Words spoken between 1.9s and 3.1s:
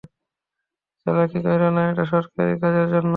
এটা সরকারি কাজের জন্য।